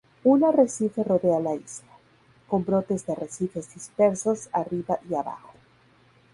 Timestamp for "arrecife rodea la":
0.45-1.53